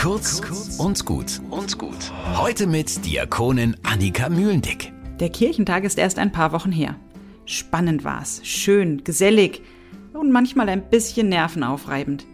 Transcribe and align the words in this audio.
Kurz 0.00 0.40
und 0.78 1.04
gut 1.04 1.42
und 1.50 1.76
gut. 1.76 2.10
Heute 2.34 2.66
mit 2.66 3.04
Diakonin 3.04 3.76
Annika 3.82 4.30
Mühlendick. 4.30 4.94
Der 5.18 5.28
Kirchentag 5.28 5.84
ist 5.84 5.98
erst 5.98 6.18
ein 6.18 6.32
paar 6.32 6.52
Wochen 6.52 6.72
her. 6.72 6.96
Spannend 7.44 8.02
war's, 8.02 8.40
schön, 8.42 9.04
gesellig 9.04 9.60
und 10.14 10.32
manchmal 10.32 10.70
ein 10.70 10.88
bisschen 10.88 11.28
nervenaufreibend. 11.28 12.26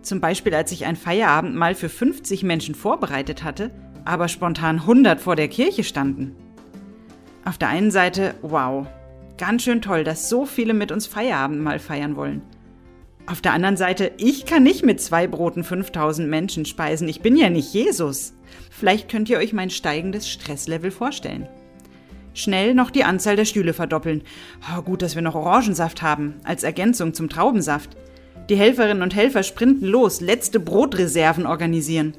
Zum 0.00 0.22
Beispiel, 0.22 0.54
als 0.54 0.72
ich 0.72 0.86
ein 0.86 0.96
Feierabend 0.96 1.54
mal 1.54 1.74
für 1.74 1.90
50 1.90 2.42
Menschen 2.42 2.74
vorbereitet 2.74 3.44
hatte, 3.44 3.70
aber 4.06 4.28
spontan 4.28 4.78
100 4.78 5.20
vor 5.20 5.36
der 5.36 5.48
Kirche 5.48 5.84
standen. 5.84 6.34
Auf 7.44 7.58
der 7.58 7.68
einen 7.68 7.90
Seite, 7.90 8.34
wow, 8.40 8.86
ganz 9.36 9.62
schön 9.62 9.82
toll, 9.82 10.04
dass 10.04 10.30
so 10.30 10.46
viele 10.46 10.72
mit 10.72 10.90
uns 10.90 11.06
Feierabend 11.06 11.60
mal 11.60 11.80
feiern 11.80 12.16
wollen. 12.16 12.40
Auf 13.26 13.40
der 13.40 13.54
anderen 13.54 13.78
Seite, 13.78 14.12
ich 14.18 14.44
kann 14.44 14.62
nicht 14.62 14.84
mit 14.84 15.00
zwei 15.00 15.26
Broten 15.26 15.64
5000 15.64 16.28
Menschen 16.28 16.66
speisen, 16.66 17.08
ich 17.08 17.22
bin 17.22 17.36
ja 17.36 17.48
nicht 17.48 17.72
Jesus. 17.72 18.34
Vielleicht 18.70 19.08
könnt 19.08 19.30
ihr 19.30 19.38
euch 19.38 19.54
mein 19.54 19.70
steigendes 19.70 20.28
Stresslevel 20.28 20.90
vorstellen. 20.90 21.48
Schnell 22.34 22.74
noch 22.74 22.90
die 22.90 23.04
Anzahl 23.04 23.36
der 23.36 23.46
Stühle 23.46 23.72
verdoppeln. 23.72 24.22
Oh, 24.76 24.82
gut, 24.82 25.00
dass 25.00 25.14
wir 25.14 25.22
noch 25.22 25.36
Orangensaft 25.36 26.02
haben, 26.02 26.34
als 26.44 26.64
Ergänzung 26.64 27.14
zum 27.14 27.30
Traubensaft. 27.30 27.96
Die 28.50 28.56
Helferinnen 28.56 29.02
und 29.02 29.14
Helfer 29.14 29.42
sprinten 29.42 29.86
los, 29.86 30.20
letzte 30.20 30.60
Brotreserven 30.60 31.46
organisieren. 31.46 32.12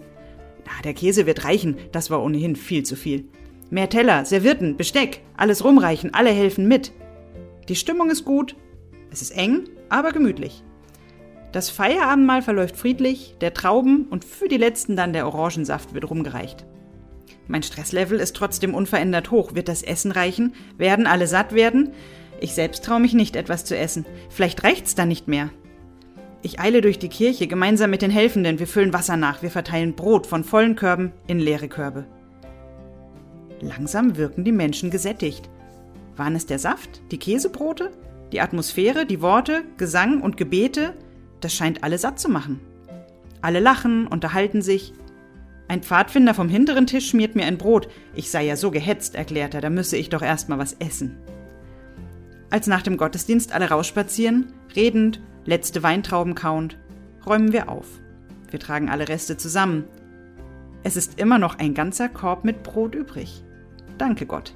Na, 0.65 0.81
der 0.83 0.95
Käse 0.95 1.27
wird 1.27 1.45
reichen, 1.45 1.77
das 1.91 2.09
war 2.09 2.23
ohnehin 2.23 2.55
viel 2.55 2.81
zu 2.81 2.95
viel. 2.95 3.25
Mehr 3.69 3.89
Teller, 3.89 4.25
Servietten, 4.25 4.75
Besteck, 4.75 5.21
alles 5.37 5.63
rumreichen, 5.63 6.15
alle 6.15 6.31
helfen 6.31 6.67
mit. 6.67 6.93
Die 7.67 7.75
Stimmung 7.75 8.09
ist 8.09 8.25
gut, 8.25 8.55
es 9.11 9.21
ist 9.21 9.31
eng, 9.31 9.65
aber 9.89 10.11
gemütlich. 10.11 10.64
Das 11.55 11.69
Feierabendmahl 11.69 12.41
verläuft 12.41 12.75
friedlich, 12.75 13.37
der 13.39 13.53
Trauben 13.53 14.07
und 14.09 14.25
für 14.25 14.49
die 14.49 14.57
letzten 14.57 14.97
dann 14.97 15.13
der 15.13 15.25
Orangensaft 15.25 15.93
wird 15.93 16.09
rumgereicht. 16.09 16.65
Mein 17.47 17.63
Stresslevel 17.63 18.19
ist 18.19 18.35
trotzdem 18.35 18.75
unverändert 18.75 19.31
hoch. 19.31 19.55
Wird 19.55 19.69
das 19.69 19.81
Essen 19.81 20.11
reichen? 20.11 20.53
Werden 20.77 21.07
alle 21.07 21.27
satt 21.27 21.53
werden? 21.53 21.93
Ich 22.41 22.53
selbst 22.55 22.83
traue 22.83 22.99
mich 22.99 23.13
nicht, 23.13 23.37
etwas 23.37 23.63
zu 23.63 23.77
essen. 23.77 24.05
Vielleicht 24.29 24.65
reicht's 24.65 24.95
dann 24.95 25.07
nicht 25.07 25.29
mehr. 25.29 25.49
Ich 26.41 26.59
eile 26.59 26.81
durch 26.81 26.99
die 26.99 27.07
Kirche 27.07 27.47
gemeinsam 27.47 27.89
mit 27.89 28.01
den 28.01 28.11
Helfenden. 28.11 28.59
Wir 28.59 28.67
füllen 28.67 28.91
Wasser 28.91 29.15
nach. 29.15 29.41
Wir 29.41 29.49
verteilen 29.49 29.95
Brot 29.95 30.27
von 30.27 30.43
vollen 30.43 30.75
Körben 30.75 31.13
in 31.25 31.39
leere 31.39 31.69
Körbe. 31.69 32.05
Langsam 33.61 34.17
wirken 34.17 34.43
die 34.43 34.51
Menschen 34.51 34.91
gesättigt. 34.91 35.49
Waren 36.17 36.35
es 36.35 36.47
der 36.47 36.59
Saft, 36.59 37.01
die 37.13 37.17
Käsebrote, 37.17 37.91
die 38.33 38.41
Atmosphäre, 38.41 39.05
die 39.05 39.21
Worte, 39.21 39.63
Gesang 39.77 40.19
und 40.19 40.35
Gebete? 40.35 40.95
Das 41.45 41.53
scheint 41.53 41.83
alle 41.83 41.99
satt 41.99 42.19
zu 42.19 42.27
machen. 42.27 42.59
Alle 43.39 43.59
lachen, 43.59 44.07
unterhalten 44.07 44.63
sich. 44.63 44.93
Ein 45.67 45.83
Pfadfinder 45.83 46.33
vom 46.33 46.49
hinteren 46.49 46.87
Tisch 46.87 47.07
schmiert 47.07 47.35
mir 47.35 47.45
ein 47.45 47.59
Brot. 47.59 47.87
Ich 48.15 48.31
sei 48.31 48.47
ja 48.47 48.55
so 48.55 48.71
gehetzt, 48.71 49.13
erklärt 49.13 49.53
er, 49.53 49.61
da 49.61 49.69
müsse 49.69 49.95
ich 49.95 50.09
doch 50.09 50.23
erst 50.23 50.49
mal 50.49 50.57
was 50.57 50.73
essen. 50.79 51.17
Als 52.49 52.65
nach 52.65 52.81
dem 52.81 52.97
Gottesdienst 52.97 53.53
alle 53.53 53.69
rausspazieren, 53.69 54.53
redend, 54.75 55.21
letzte 55.45 55.83
Weintrauben 55.83 56.33
kauend, 56.33 56.79
räumen 57.27 57.53
wir 57.53 57.69
auf. 57.69 57.85
Wir 58.49 58.59
tragen 58.59 58.89
alle 58.89 59.07
Reste 59.07 59.37
zusammen. 59.37 59.83
Es 60.81 60.95
ist 60.95 61.19
immer 61.19 61.37
noch 61.37 61.59
ein 61.59 61.75
ganzer 61.75 62.09
Korb 62.09 62.43
mit 62.43 62.63
Brot 62.63 62.95
übrig. 62.95 63.43
Danke 63.99 64.25
Gott. 64.25 64.55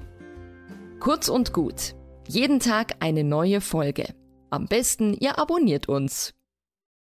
Kurz 0.99 1.29
und 1.29 1.53
gut. 1.53 1.93
Jeden 2.27 2.59
Tag 2.59 2.95
eine 2.99 3.23
neue 3.23 3.61
Folge. 3.61 4.07
Am 4.49 4.65
besten, 4.65 5.13
ihr 5.13 5.37
abonniert 5.37 5.87
uns. 5.87 6.33